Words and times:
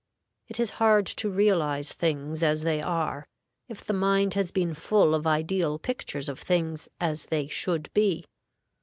It 0.47 0.59
is 0.59 0.71
hard 0.81 1.05
to 1.05 1.29
realize 1.29 1.93
things 1.93 2.41
as 2.41 2.63
they 2.63 2.81
are, 2.81 3.27
if 3.69 3.85
the 3.85 3.93
mind 3.93 4.33
has 4.33 4.49
been 4.49 4.73
full 4.73 5.13
of 5.13 5.27
ideal 5.27 5.77
pictures 5.77 6.27
of 6.27 6.39
things 6.39 6.89
as 6.99 7.27
they 7.27 7.45
should 7.47 7.93
be. 7.93 8.25